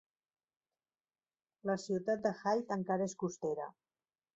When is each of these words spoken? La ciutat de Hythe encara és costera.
La 1.71 1.77
ciutat 1.85 2.27
de 2.27 2.35
Hythe 2.43 2.81
encara 2.83 3.11
és 3.13 3.19
costera. 3.25 3.75